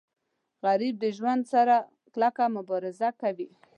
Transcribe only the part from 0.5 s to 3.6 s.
غریب د ژوند سره کلکه مبارزه کوي